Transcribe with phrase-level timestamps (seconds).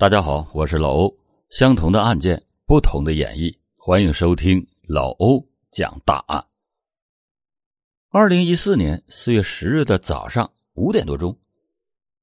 [0.00, 1.18] 大家好，我是老欧。
[1.50, 6.46] 相同的案件，不同的演绎，欢迎收听老欧讲大案。
[8.10, 11.36] 二零一四年四月十日的早上五点多钟，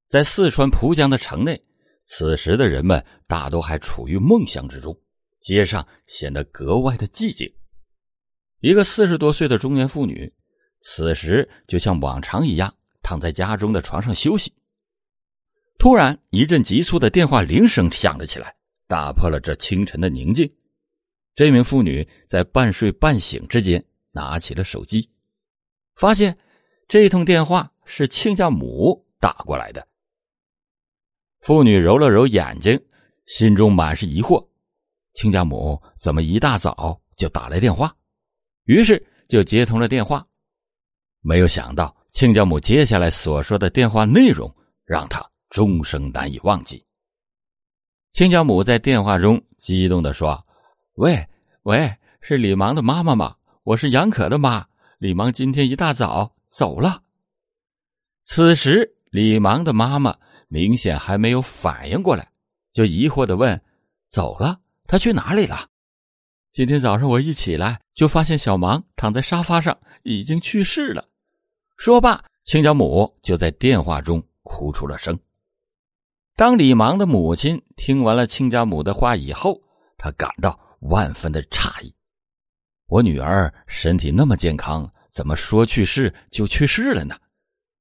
[0.07, 1.61] 在四川蒲江的城内，
[2.05, 4.97] 此时的人们大都还处于梦乡之中，
[5.42, 7.53] 街上显得格外的寂静。
[8.62, 10.33] 一个四十多岁的中年妇女，
[10.79, 12.73] 此时就像往常一样
[13.03, 14.53] 躺在家中的床上休息。
[15.78, 18.55] 突然，一阵急促的电话铃声响了起来，
[18.88, 20.51] 打破了这清晨的宁静。
[21.35, 25.07] 这名妇女在半睡半醒之间拿起了手机，
[25.95, 26.35] 发现
[26.88, 29.85] 这通电话是亲家母打过来的。
[31.41, 32.81] 妇女揉了揉眼睛，
[33.27, 34.48] 心中满是疑惑：
[35.13, 37.93] 亲家母怎么一大早就打来电话？
[38.63, 40.26] 于是就接通了电话，
[41.20, 44.51] 没有想到亲家母接下来所说的电话内容
[44.85, 45.23] 让她。
[45.55, 46.85] 终生难以忘记。
[48.11, 50.45] 亲家母在电话中激动的说
[50.95, 51.25] ：“喂
[51.63, 51.89] 喂，
[52.20, 53.37] 是李芒的妈妈吗？
[53.63, 54.67] 我是杨可的妈。
[54.97, 57.01] 李芒今天一大早走了。”
[58.27, 60.13] 此时，李芒的妈妈
[60.49, 62.29] 明显还没有反应过来，
[62.73, 63.62] 就疑惑的问
[64.12, 64.59] ：“走了？
[64.88, 65.69] 他去哪里了？”
[66.52, 71.08] 今天早上我一起来，就发现小芒躺在沙发上，已经去世了。
[71.78, 75.17] 说罢，亲家母就在电话中哭出了声。
[76.38, 79.61] 当李芒的母亲听完了亲家母的话以后，
[79.97, 81.95] 她感到万分的诧异
[82.88, 87.16] ：“我女儿身体那么健康，怎么说去世就去世了呢？”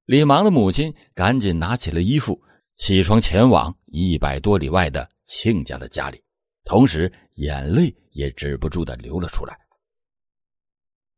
[0.07, 2.41] 李芒的母亲赶紧拿起了衣服，
[2.77, 6.23] 起床前往一百多里外的亲家的家里，
[6.65, 9.59] 同时眼泪也止不住的流了出来。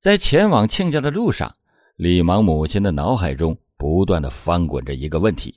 [0.01, 1.55] 在前往亲家的路上，
[1.97, 5.55] 李芒母亲的脑海中不断的翻滚着一个问题：“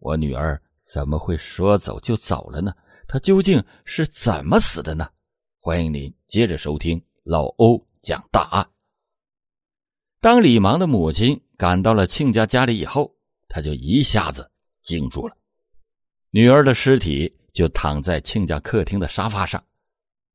[0.00, 2.72] 我女儿。”怎么会说走就走了呢？
[3.08, 5.08] 他究竟是怎么死的呢？
[5.58, 8.68] 欢迎您接着收听老欧讲大案。
[10.20, 13.14] 当李芒的母亲赶到了亲家家里以后，
[13.48, 14.50] 他就一下子
[14.82, 15.34] 惊住了。
[16.30, 19.62] 女儿的尸体就躺在亲家客厅的沙发上。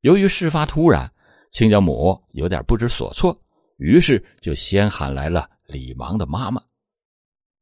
[0.00, 1.08] 由于事发突然，
[1.52, 3.40] 亲家母有点不知所措，
[3.76, 6.60] 于是就先喊来了李芒的妈妈。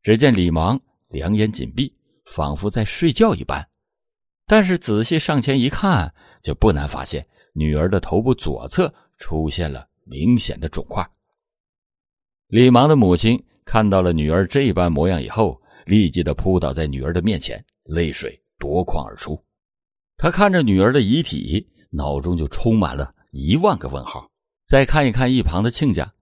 [0.02, 1.97] 只见李芒两眼紧闭。
[2.30, 3.66] 仿佛在睡觉一般，
[4.46, 11.04] 但是仔细上前一看，就不难发现女儿的头部左侧出现了明显的肿块。
[12.48, 19.42] 李芒的母亲看到了女儿这般模样以后，立即的扑倒在女儿的面前，泪水夺眶而出。
[20.16, 24.30] 他看着女儿的遗体，脑中就充满了一万个问号。
[24.66, 26.12] 再看一看一旁的亲家，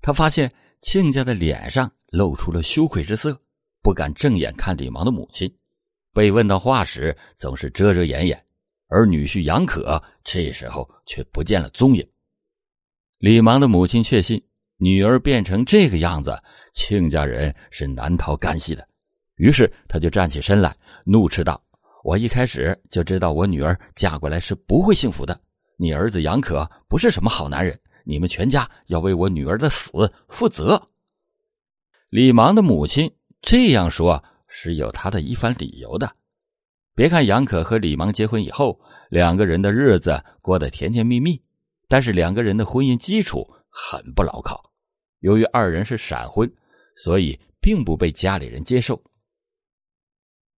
[0.00, 3.40] 他发现亲家的脸上露出了羞愧之色。
[3.82, 5.52] 不敢正眼看李芒的母亲，
[6.12, 8.40] 被问到话时总是遮遮掩掩，
[8.86, 12.08] 而女婿杨可这时候却不见了踪影。
[13.18, 14.40] 李芒的母亲确信
[14.76, 16.40] 女儿变成这个样子，
[16.72, 18.86] 亲家人是难逃干系的，
[19.34, 21.60] 于是他就站起身来，怒斥道
[22.04, 25.38] ：“我一开始就知道我女儿嫁过来是不会幸福的。
[25.76, 29.90] 你儿子杨可不是什么好男人，你们全家要为我女儿的死
[30.28, 30.80] 负责。”
[32.10, 33.10] 李芒的母亲。
[33.42, 36.16] 这样说是有他的一番理由的。
[36.94, 38.80] 别看杨可和李芒结婚以后，
[39.10, 41.42] 两个人的日子过得甜甜蜜蜜，
[41.88, 44.70] 但是两个人的婚姻基础很不牢靠。
[45.20, 46.50] 由于二人是闪婚，
[46.96, 49.02] 所以并不被家里人接受。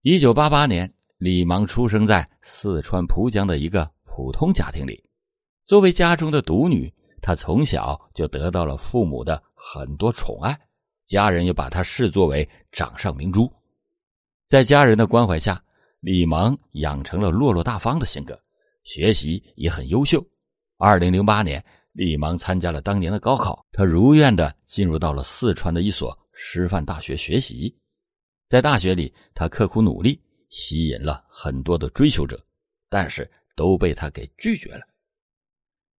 [0.01, 5.01] 一九八八年，李芒出生在四川蒲江的一个普通家庭里。
[5.65, 10.59] 作为家中的独女，她从小就得到了父母的很多宠爱。
[11.05, 13.51] 家人也把他视作为掌上明珠，
[14.47, 15.61] 在家人的关怀下，
[15.99, 18.39] 李芒养成了落落大方的性格，
[18.83, 20.25] 学习也很优秀。
[20.77, 27.73] 二零零八年，李芒参加了当年的高考，他如愿的进入到了四川的一所师范大学学习。
[28.49, 32.43] 在大学里，他刻苦努力，吸引了很多的追求者，
[32.89, 34.81] 但是都被他给拒绝了。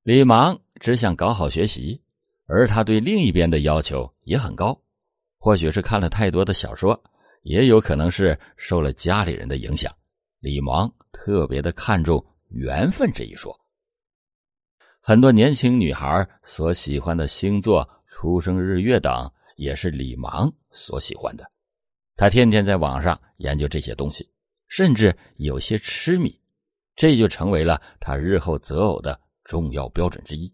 [0.02, 2.00] 李芒只想搞好学习，
[2.46, 4.78] 而他对另一边的要求也很高。
[5.44, 6.98] 或许是看了太多的小说，
[7.42, 9.94] 也有可能是受了家里人的影响。
[10.40, 13.54] 李芒特别的看重缘分这一说。
[15.02, 21.44] 很多年轻女孩所喜欢的星座、出生日月等，也是李芒所喜欢的。
[22.16, 24.26] 他天天在网上研究这些东西，
[24.68, 26.40] 甚至有些痴迷，
[26.96, 30.50] 这就成为了他日后择偶的重要标准之一。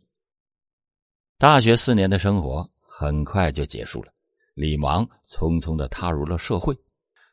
[1.39, 4.13] 大学四年的生活很快就结束了。
[4.55, 6.77] 李芒匆匆的踏入了社会，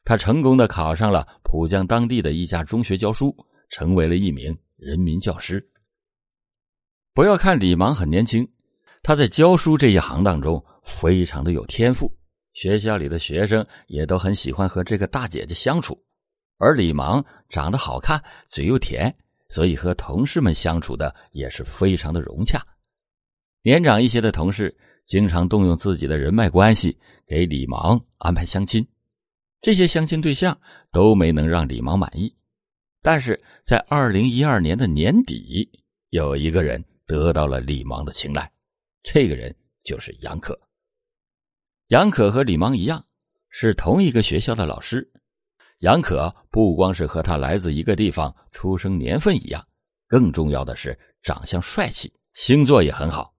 [0.04, 3.36] 他成功的考上了浦江当地的一家中学教书，
[3.70, 5.66] 成为了一名人民教师。
[7.14, 8.48] 不要看李芒很年轻，
[9.02, 12.12] 他在教书这一行当中非常的有天赋，
[12.54, 16.02] 学校里的学生也都很喜欢和这个大姐姐相处。
[16.60, 19.14] 而李芒长得好看，嘴又甜，
[19.50, 22.66] 所以和同事们相处的也是非常的融洽。
[23.64, 24.76] 年长一些的同事
[25.08, 26.96] 经常动用自己的人脉关系
[27.26, 28.86] 给李芒安排相亲，
[29.62, 30.60] 这些相亲对象
[30.92, 32.32] 都没能让李芒满意。
[33.02, 35.68] 但是在二零一二年的年底，
[36.10, 38.52] 有一个人得到了李芒的青睐，
[39.02, 40.60] 这个人就是杨可。
[41.88, 43.06] 杨可和李芒一样，
[43.50, 45.10] 是同一个学校的老师。
[45.80, 49.66] 杨可不光是和他来自一个地方、出生年份一样，
[50.06, 53.37] 更重要的是长相帅气，星座也很好。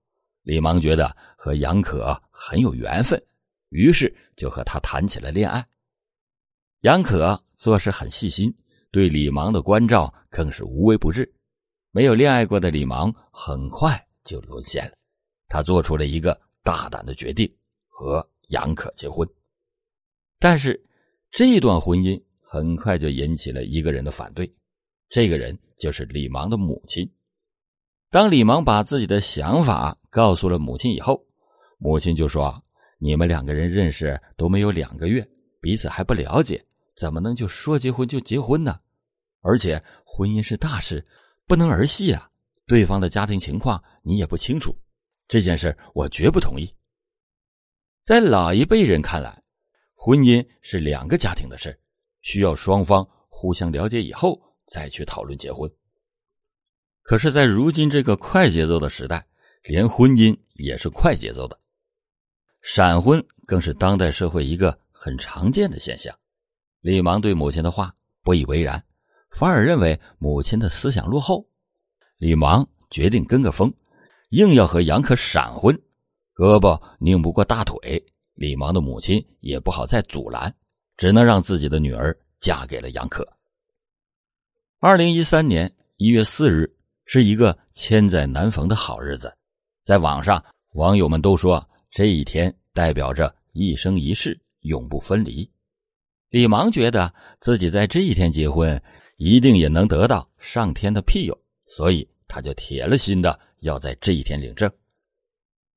[0.49, 3.23] 李芒觉得和杨可很有缘分，
[3.69, 5.63] 于是就和他谈起了恋爱。
[6.81, 8.51] 杨可做事很细心，
[8.91, 11.31] 对李芒的关照更是无微不至。
[11.91, 14.93] 没有恋爱过的李芒很快就沦陷了，
[15.49, 17.47] 他做出了一个大胆的决定，
[17.87, 19.29] 和杨可结婚。
[20.39, 20.83] 但是
[21.31, 22.19] 这段婚姻。
[22.51, 24.51] 很快就引起了一个人的反对，
[25.11, 27.07] 这个人就是李芒的母亲。
[28.09, 31.25] 当李芒把自己的想法告诉了母亲以后，
[31.79, 32.63] 母亲就说
[32.99, 35.29] ：“你们两个人认识都没有两个月，
[35.61, 36.65] 彼此还不了解，
[36.97, 38.81] 怎么能就说结婚就结婚呢？
[39.41, 41.07] 而且婚姻是大事，
[41.47, 42.29] 不能儿戏啊！
[42.67, 44.77] 对方的家庭情况你也不清楚，
[45.29, 46.75] 这件事我绝不同意。”
[48.05, 49.43] 在老一辈人看来，
[49.95, 51.79] 婚姻是两个家庭的事。
[52.23, 55.71] 需要双方互相了解以后再去讨论结婚。
[57.03, 59.25] 可是，在如今这个快节奏的时代，
[59.69, 61.61] 连婚姻也是快节奏的，
[62.63, 66.19] 闪婚更是当代社会一个很常见的现象。
[66.81, 68.83] 李芒对母亲的话不以为然，
[69.31, 71.47] 反而认为母亲的思想落后。
[72.17, 73.71] 李芒决定跟个风，
[74.31, 75.79] 硬要和杨可闪婚，
[76.35, 78.03] 胳膊拧不过大腿，
[78.37, 80.53] 李芒的母亲也不好再阻拦。
[80.97, 83.29] 只能让自己的女儿嫁给了杨可。
[84.81, 86.75] 二零一三年一月四日
[87.05, 89.33] 是一个千载难逢的好日子，
[89.89, 90.45] 在网上
[90.75, 95.51] 网友们都说这一天代表着一生一世永不分离。
[96.29, 98.79] 李芒觉得自己在这一天结婚，
[99.17, 101.35] 一定也能得到上天的庇佑，
[101.69, 104.71] 所以他就铁了心的要在这一天领证。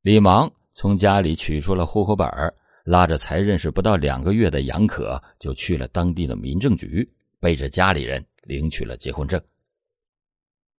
[0.01, 2.27] 李芒从家里取出了户口本
[2.83, 7.09] 拉着才认识不到两个月的杨可，就去了当地的民政局，
[7.39, 9.41] 背着家里人领取了结婚证。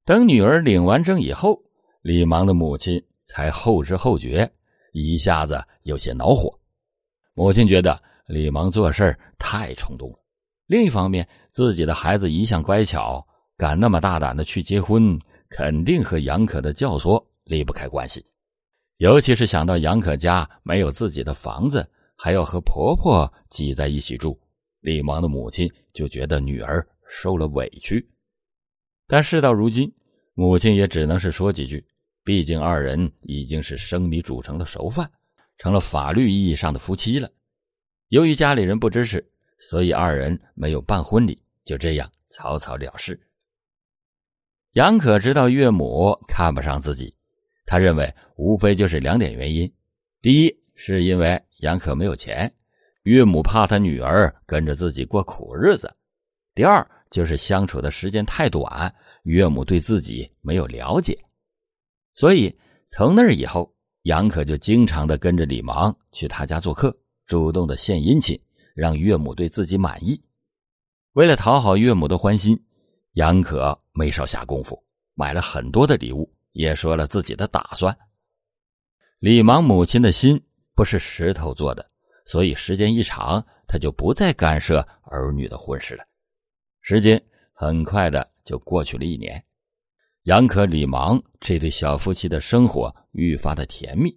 [0.05, 1.59] 等女儿领完证以后，
[2.03, 4.51] 李芒的母亲才后知后觉，
[4.93, 6.53] 一下子有些恼火。
[7.35, 10.19] 母亲觉得李芒做事太冲动了，
[10.67, 13.27] 另一方面，自己的孩子一向乖巧，
[13.57, 18.25] 敢那么大胆的去结婚，肯定和杨可的教唆离不开关系。
[18.99, 24.39] 尤其是想到杨可家没有自己的房子，还要和婆婆挤在一起住，
[24.81, 28.07] 李芒的母亲就觉得女儿受了委屈。
[29.09, 29.93] 但事到如今，
[30.35, 31.85] 母亲也只能是说几句，
[32.25, 35.11] 毕竟二人已经是生米煮成了熟饭，
[35.59, 37.29] 成了法律意义上的夫妻了。
[38.09, 39.25] 由于家里人不支持，
[39.59, 43.19] 所以二人没有办婚礼，就这样草草了事。
[44.73, 47.15] 杨可知道岳母看不上自己。
[47.65, 49.73] 他认为无非就是两点原因：
[50.21, 52.53] 第一，是因为杨可没有钱，
[53.03, 55.89] 岳母怕他女儿跟着自己过苦日子；
[56.55, 61.19] 第二，就是相处的时间太短，岳母对自己没有了解。
[62.15, 62.55] 所以
[62.91, 68.39] 从那以后，杨可就经常的跟着李芒去他家做客，主动的献殷勤，
[68.75, 70.21] 让岳母对自己满意。
[71.13, 72.59] 为了讨好岳母的欢心，
[73.13, 74.83] 杨可没少下功夫，
[75.15, 76.33] 买了很多的礼物。
[76.53, 77.97] 也说了自己的打算。
[79.21, 80.39] 李芒母亲的心
[80.75, 81.91] 不是石头做的，
[82.27, 86.05] 所以时间一长，他就不再干涉儿女的婚事了。
[86.83, 87.19] 时间
[87.55, 89.43] 很快的就过去了一年，
[90.25, 94.17] 杨可、李芒这对小夫妻的生活愈发的甜蜜。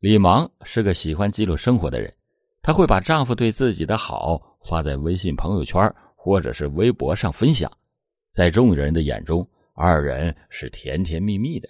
[0.00, 2.12] 李芒是个喜欢记录生活的人，
[2.60, 5.82] 她会把丈夫对自己的好发在微信朋友圈
[6.14, 7.72] 或者是微博上分享，
[8.32, 9.48] 在众人的眼中。
[9.80, 11.68] 二人是甜甜蜜蜜的，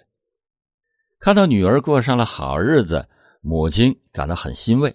[1.19, 3.07] 看到女儿过上了好日子，
[3.39, 4.91] 母亲感到很欣慰。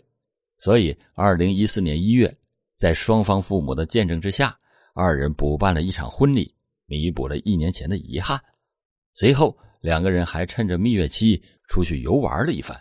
[0.59, 2.37] 所以，二零一四年一月，
[2.75, 4.59] 在双方父母的见证之下，
[4.95, 6.54] 二人补办了一场婚礼，
[6.87, 8.41] 弥补了一年前的遗憾。
[9.15, 12.79] 随后，两个人还趁着蜜月期出去游玩了一番。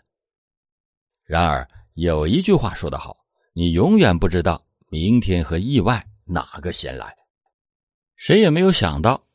[1.25, 3.15] 然而，有一句话说得好
[3.53, 7.15] ：“你永远不知道明天和意外哪个先来。”
[8.15, 9.25] 谁也没有想到，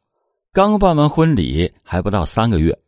[0.53, 2.79] 刚办完婚礼还不到三个月，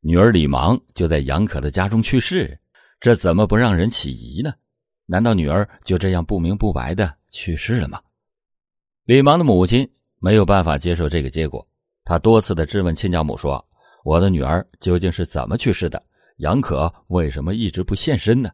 [0.00, 2.58] 女儿李芒就在杨可的家中去世，
[3.00, 4.52] 这怎么不让人起疑呢？
[5.06, 8.00] 难道女儿就这样不明不白的去世了吗？
[9.04, 9.88] 李芒的母亲
[10.24, 11.68] 没有办法接受这个结果，
[12.02, 13.62] 他多次的质问亲家母说
[14.06, 16.02] ：“我的女儿究竟是怎么去世的？
[16.38, 18.48] 杨可为什么一直不现身呢？”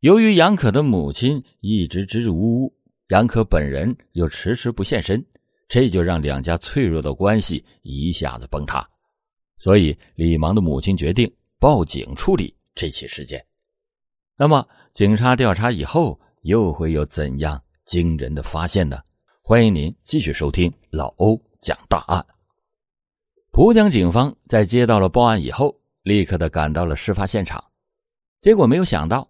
[0.00, 2.74] 由于杨可的母亲一直支支吾吾，
[3.08, 5.22] 杨可本人又迟迟不现身，
[5.68, 8.88] 这就让两家脆弱的关系一下子崩塌。
[9.58, 13.44] 所以，李芒的母亲决定报警处理这起事件。
[14.34, 18.98] 那么，警察调查以后又会有怎样惊人的发现呢？
[19.48, 22.22] 欢迎您继续收听老欧讲大案。
[23.50, 27.64] 浦江警方在接到了报案以后，立刻的赶到了事发现场。
[28.42, 29.26] 结果没有想到，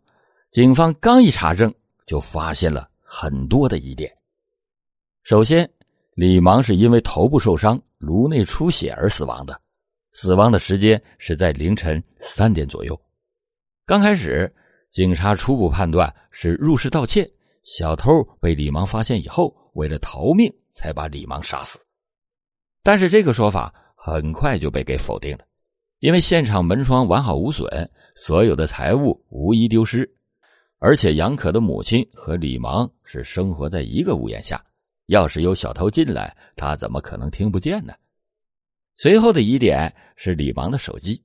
[0.51, 1.73] 警方刚一查证，
[2.05, 4.13] 就发现了很多的疑点。
[5.23, 5.71] 首先，
[6.17, 9.61] 李芒是因为头部受伤、颅内出血而死亡的，
[10.15, 13.01] 死亡的时间是在凌晨三点左右。
[13.87, 14.53] 刚开始，
[14.91, 17.31] 警察初步判断是入室盗窃，
[17.69, 19.55] 小偷被李芒发现以后。
[19.75, 21.79] 为了逃命，才把李芒杀死。
[22.83, 25.45] 但是这个说法很快就被给否定了，
[26.01, 30.11] 因为现场门窗完好无损，所有的财物无一丢失，
[30.79, 34.61] 而且杨可的母亲和李芒是生活在一个屋檐下，
[35.07, 37.95] 要是有小偷进来，他怎么可能听不见呢？
[38.97, 41.23] 随后的疑点是李芒的手机，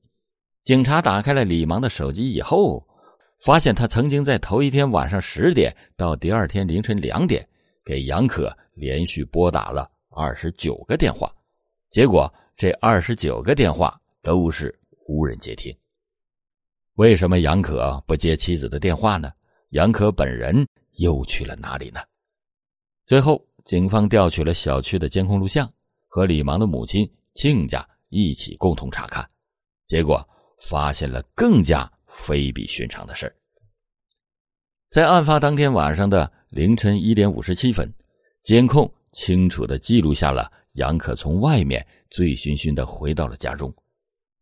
[0.63, 2.87] 警察打开了李芒的手机以后，
[3.43, 7.45] 发现他曾经在头一天晚上十点到第二天凌晨两点。
[7.85, 11.29] 给杨可连续拨打了二十九个电话，
[11.89, 14.73] 结果这二十九个电话都是
[15.05, 15.75] 无人接听。
[16.93, 19.33] 为什么杨可不接妻子的电话呢？
[19.71, 21.99] 杨可本人又去了哪里呢？
[23.05, 25.69] 最后，警方调取了小区的监控录像，
[26.07, 29.29] 和李芒的母亲、亲家一起共同查看，
[29.87, 30.25] 结果
[30.61, 33.33] 发现了更加非比寻常的事
[34.89, 36.31] 在案发当天晚上的。
[36.53, 37.91] 凌晨一点五十七分，
[38.43, 43.73] 监控清楚的记录下了杨可从外面醉醺醺的回到了家中。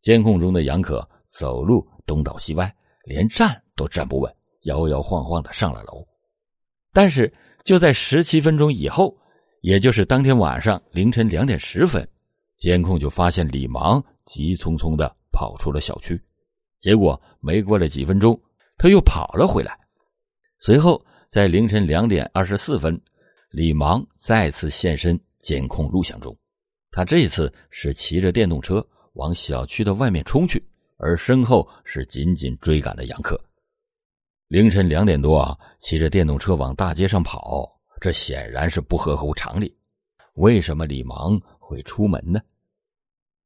[0.02, 2.70] 监控中的杨可走路东倒西歪，
[3.06, 4.30] 连站都站不稳，
[4.64, 6.06] 摇摇晃晃的上了楼。
[6.92, 9.18] 但是就在十七分钟以后，
[9.62, 12.06] 也就是当天晚上凌晨两点十分，
[12.58, 16.22] 监控就发现李芒急匆匆的跑出了小区。
[16.82, 18.38] 结果没过了几分钟，
[18.78, 19.80] 他又跑了回来，
[20.60, 21.02] 随后。
[21.30, 23.02] 在凌晨两点二十四分，
[23.52, 26.38] 李芒再次现身监控录像中。
[26.92, 30.62] 他这次是骑着电动车往小区的外面冲去，
[30.98, 33.42] 而身后是紧紧追赶的杨克。
[34.50, 39.74] 凌晨两点多啊，骑着电动车往大街上跑，这显然是不合乎常理。
[40.34, 42.42] 为什么李芒会出门呢？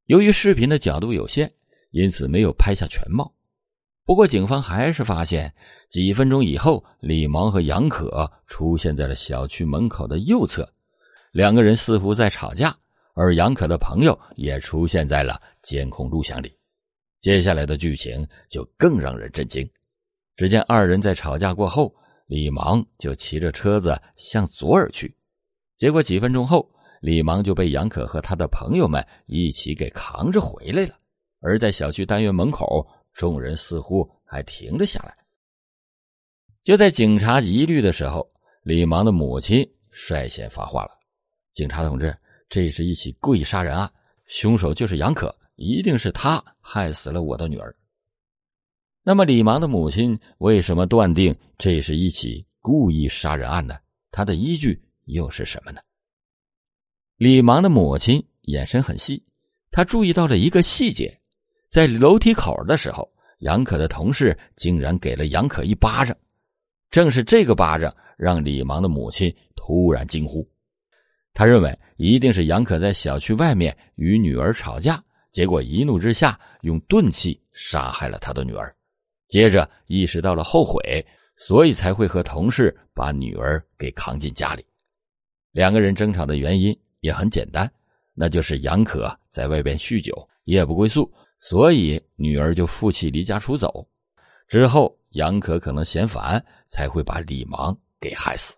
[0.06, 1.54] 由于视频的角度有限，
[1.96, 3.34] 因此没有拍下全貌。
[4.06, 5.52] 不过，警方还是发现，
[5.90, 10.70] 几分钟以后，李芒和杨可出现在了小区门口的右侧，
[11.32, 12.78] 两个人似乎在吵架，
[13.14, 16.54] 而杨可的朋友也出现在了监控录像里。
[17.22, 19.66] 接下来的剧情就更让人震惊。
[20.36, 21.96] 只见二人在吵架过后，
[22.28, 25.16] 李芒就骑着车子向左而去，
[25.78, 30.94] 结果几分钟后，李芒就被杨可和他的朋友们一起给扛着回来了。
[31.39, 32.86] 而在小区单元门口。
[33.15, 35.15] 众人似乎还停了下来。
[36.63, 38.30] 就在警察疑虑的时候，
[38.63, 40.92] 李芒的母亲率先发话了
[41.56, 42.13] ：“警察同志，
[42.50, 43.89] 这是一起故意杀人案，
[44.27, 47.74] 凶手就是杨可，一定是他害死了我的女儿。”
[49.01, 53.77] 那么，李芒的母亲为什么断定这是一起故意杀人案呢？
[54.12, 55.80] 他的依据又是什么呢？
[57.15, 59.24] 李芒的母亲眼神很细，
[59.72, 61.18] 他注意到了一个细节。
[61.75, 63.05] 在楼梯口的时候，
[63.39, 66.15] 杨可的同事竟然给了杨可一巴掌。
[66.89, 70.50] 正是这个巴掌让李芒的母亲突然惊呼，
[71.34, 75.03] 他认为一定是杨可在小区外面与女儿吵架，
[75.34, 78.74] 结果一怒之下用钝器杀害了他的女儿。
[79.27, 81.05] 接着意识到了后悔，
[81.36, 84.65] 所以才会和同事把女儿给扛进家里。
[85.51, 87.70] 两个人争吵的原因也很简单，
[88.13, 91.13] 那就是杨可在外边酗酒，夜不归宿。
[91.39, 93.88] 所以女儿就负气离家出走，
[94.48, 98.56] 之后杨可可能嫌烦，才会把李芒给害死。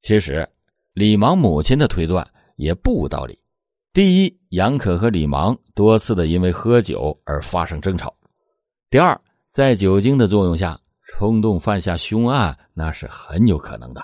[0.00, 0.48] 其实，
[0.92, 2.24] 李芒母亲的推断
[2.56, 3.38] 也不无道理。
[3.92, 8.08] 第一，杨可和李芒多次的因为喝酒而发生争吵；
[8.90, 14.00] 第二，在酒精的作用下冲动犯下凶案，那是很有可能的；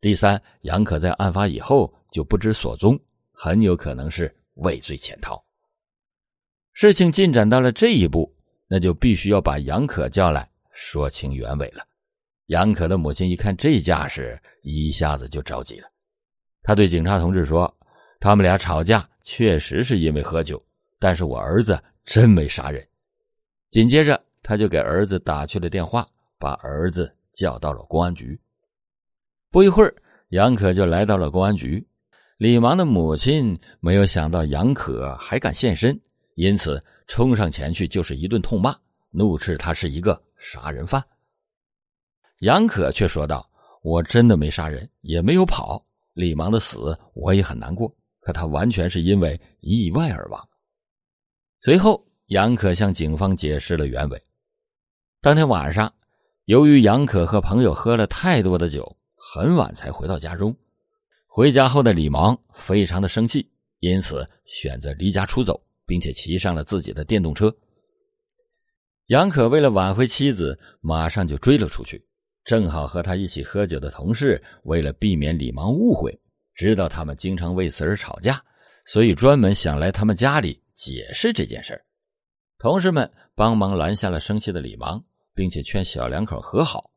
[0.00, 3.00] 第三，杨可在案发以后就不知所踪，
[3.32, 5.42] 很有可能是畏罪潜逃。
[6.74, 8.30] 事情进展到了这一步，
[8.66, 11.86] 那就必须要把杨可叫来说清原委了。
[12.46, 15.88] 杨可的母亲一看这架势，一下子就着急了。
[16.64, 17.72] 他对警察同志说
[18.18, 20.60] ：“他们俩吵架确实是因为喝酒，
[20.98, 22.84] 但是我儿子真没杀人。”
[23.70, 26.06] 紧接着，他就给儿子打去了电话，
[26.38, 28.38] 把儿子叫到了公安局。
[29.50, 29.94] 不一会儿，
[30.30, 31.86] 杨可就来到了公安局。
[32.36, 35.98] 李芒的母亲没有想到杨可还敢现身，
[36.34, 38.76] 因此冲上前去就是一顿痛骂，
[39.10, 41.02] 怒斥他是一个杀人犯。
[42.40, 43.48] 杨可却说道
[43.82, 45.84] ：“我真的没杀人，也没有跑。
[46.12, 50.48] 李芒的死我也很难过，可他完全是因为意外而亡。”
[51.60, 54.22] 随后，杨可向警方解释了原委。
[55.20, 55.92] 当天晚上，
[56.44, 58.96] 由于杨可和朋友喝了太多的酒。
[59.26, 60.54] 很晚才回到家中，
[61.26, 67.54] 回家后的李芒非常的生气，因此选择离家出走，并且骑上了自己的电动车。
[69.06, 72.04] 杨可为了挽回妻子，马上就追了出去。
[72.44, 76.18] 正好和他一起喝酒的同事，为了避免李芒误会，
[76.54, 78.42] 知道他们经常为此而吵架，
[78.86, 81.80] 所以专门想来他们家里解释这件事
[82.58, 85.02] 同事们帮忙拦下了生气的李芒，
[85.34, 86.90] 并且劝小两口和好。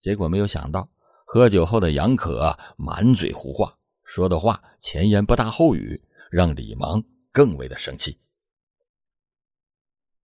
[0.00, 0.88] 结果没有想到。
[1.30, 3.70] 喝酒后的杨可满嘴胡话，
[4.02, 8.18] 说的话前言不搭后语，让李芒更为的生气。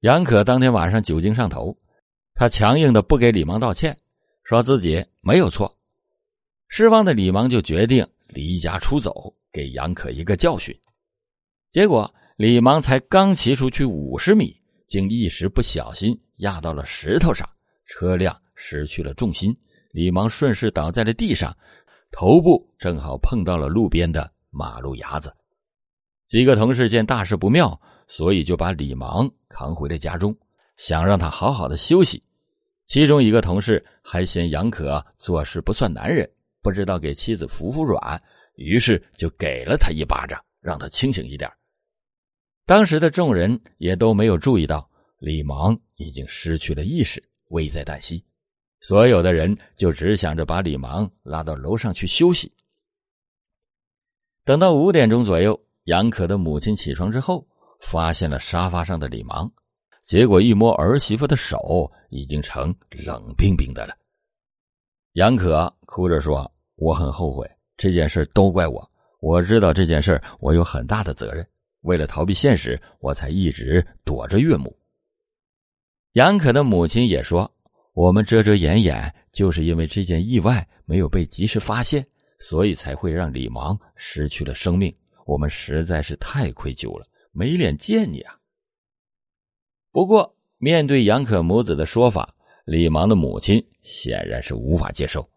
[0.00, 1.76] 杨可当天晚上酒精上头，
[2.34, 3.98] 他强硬的不给李芒道歉，
[4.42, 5.78] 说自己没有错。
[6.68, 10.78] 失望的李芒就决定离家出走，给杨可一个教训。
[11.70, 17.48] 结果李芒才刚骑出去五十米，竟一时不小心压到了石头上，
[17.86, 19.56] 车辆失去了重心。
[19.92, 21.56] 李芒顺势倒在了地上，
[22.10, 25.34] 头部正好碰到了路边的马路牙子。
[26.34, 30.36] 几个同事见大事不妙，所以就把李芒扛回了家中，
[30.76, 32.20] 想让他好好的休息。
[32.86, 36.28] 其中一个同事还嫌杨可做事不算男人，
[36.60, 38.20] 不知道给妻子服服软，
[38.56, 41.48] 于是就给了他一巴掌，让他清醒一点。
[42.66, 48.20] 当时的众人也都没有注意到李芒已经失去了意识，危在旦夕。
[48.80, 52.52] 所有的人就只想着把李芒拉到楼上去休息。
[54.44, 57.46] 等到五点钟左右，杨可的母亲起床之后，
[57.80, 59.50] 发现了沙发上的李芒，
[60.04, 63.94] 结果一摸儿媳妇的手，已经成冷冰冰的了。
[65.12, 68.90] 杨可哭着说：“我很后悔，这件事都怪我。
[69.20, 71.46] 我知道这件事我有很大的责任，
[71.82, 74.76] 为了逃避现实，我才一直躲着岳母。”
[76.12, 77.50] 杨可的母亲也说。
[77.92, 82.04] 我们遮遮掩掩，就是因为这件意外没有被及时发现，
[82.40, 84.92] 所以才会让李芒失去了生命。
[85.24, 88.38] 我们实在是太愧疚了，没脸见你啊！
[89.90, 92.34] 不过，面对杨可母子的说法，
[92.64, 95.28] 李芒的母亲显然是无法接受。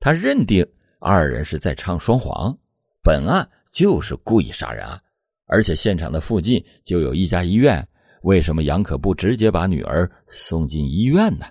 [0.00, 0.66] 他认定
[0.98, 2.56] 二人是在唱双簧，
[3.02, 5.00] 本案就是故意杀人案，
[5.46, 7.86] 而且现场的附近就有一家医院，
[8.22, 11.46] 为什么杨可不直接把女儿送进医院呢？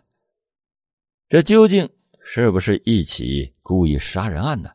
[1.30, 1.90] 这究竟
[2.24, 4.70] 是不是一起故意杀人案呢？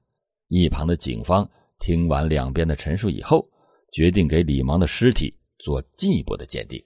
[0.48, 3.48] 一旁的警方听完两边的陈述以后，
[3.92, 6.82] 决定给李芒的尸体做进一步的鉴定。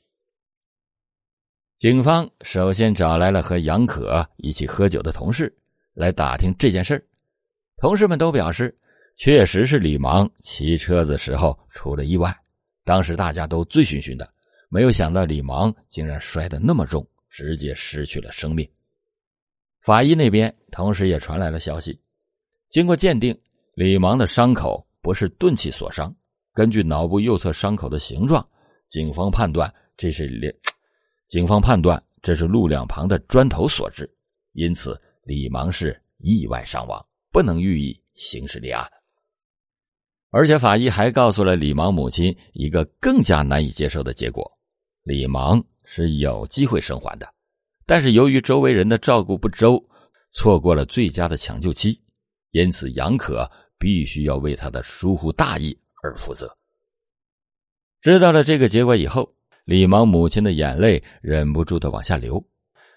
[1.79, 5.50] 警方首先找来了和杨可一起喝酒的同事
[5.94, 7.03] 来打听这件事
[7.79, 8.76] 同事们都表示，
[9.16, 12.37] 确实是李芒骑车子时候出了意外，
[12.85, 14.31] 当时大家都醉醺醺的，
[14.68, 18.68] 没有想到李芒竟然摔得那么重，直接失去了生命。
[19.81, 21.98] 法医那边同时也传来了消息，
[22.68, 23.35] 经过鉴定，
[23.81, 26.14] 李芒的伤口不是钝器所伤。
[26.53, 28.47] 根据脑部右侧伤口的形状，
[28.90, 30.55] 警方判断这是连，
[31.29, 34.07] 警方判断这是路两旁的砖头所致，
[34.53, 38.87] 因此李芒是意外伤亡，不能予以刑事立案。
[40.29, 44.45] 而且法医还告诉了李芒母亲一个更加难以接受的结果：
[45.05, 47.27] 李芒是有机会生还的。
[47.87, 49.83] 但是由于周围人的照顾不周，
[50.33, 51.99] 错过了最佳的抢救期，
[52.51, 56.55] 因此杨可必须要为他的疏忽大意而负责。
[58.03, 62.40] 知道了这个结果以后，李芒母亲的眼泪忍不住的往下流，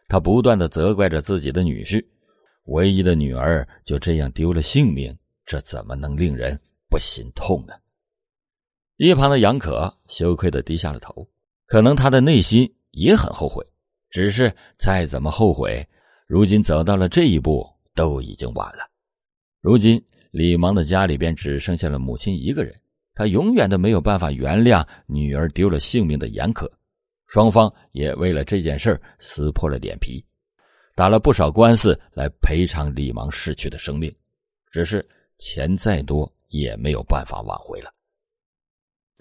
[0.08, 2.06] 他不断的责怪着自己的女婿，
[2.66, 7.74] 唯一的女儿就这样丢了性命，这怎么能令人不心痛呢？
[8.98, 11.28] 一旁的杨可羞愧的低下了头，
[11.66, 13.66] 可能他的内心也很后悔。
[14.10, 15.86] 只是再怎么后悔，
[16.28, 18.88] 如今走到了这一步都已经晚了。
[19.60, 20.00] 如今
[20.34, 22.74] 李芒的家里边只剩下了母亲一个人，
[23.14, 26.68] 他永远都没有办法原谅女儿丢了性命的严可。
[27.28, 30.26] 双方也为了这件事撕破了脸皮，
[30.96, 34.12] 打了不少官司来赔偿李芒逝去的生命。
[34.72, 37.94] 只是钱再多也没有办法挽回了。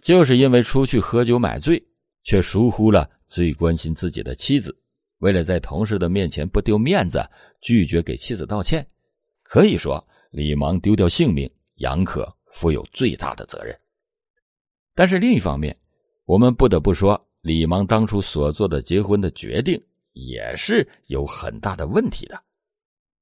[0.02, 1.80] 就是因为出去喝酒买醉，
[2.24, 4.74] 却疏忽了最关心自己的妻子。
[5.18, 7.22] 为了在同事的面前不丢面子，
[7.60, 8.86] 拒绝给妻子道歉。
[9.42, 13.78] 可以说，李芒丢掉性命，杨可负有最大的责任。
[14.94, 15.76] 但是另一方面，
[16.24, 19.78] 我们不得不说，李芒当初所做的结婚的决定
[20.14, 22.42] 也是有很大的问题的。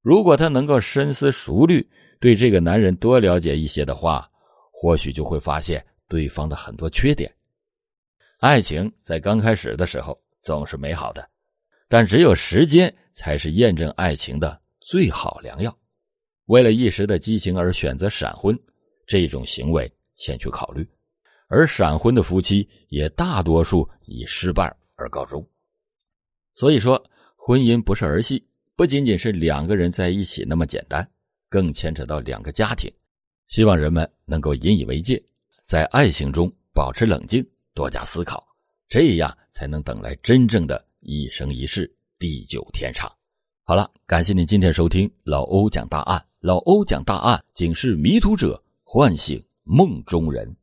[0.02, 1.84] 如果他能够深思熟虑，
[2.20, 4.30] 对这个男人多了解一些的话，
[4.70, 7.32] 或许就会发现对方的很多缺点。
[8.38, 11.28] 爱情在刚开始的时候总是美好的，
[11.88, 15.76] 但只有时间才是验证爱情的最好良药。
[16.50, 18.58] 为了一时的激情而选择闪婚，
[19.06, 20.84] 这种行为欠缺考虑，
[21.46, 25.48] 而闪婚的夫妻也大多数以失败而告终。
[26.52, 27.00] 所以说，
[27.36, 31.08] 婚姻不是儿戏，不仅仅是两个人在一起那么简单，
[31.48, 32.92] 更牵扯到两个家庭。
[33.46, 35.22] 希望人们能够引以为戒，
[35.64, 38.44] 在爱情中保持冷静，多加思考，
[38.88, 43.08] 这样才能等来真正的一生一世、地久天长。
[43.70, 46.20] 好了，感谢您今天收听老欧讲大案。
[46.40, 50.56] 老欧讲大案，警示迷途者，唤醒梦中人。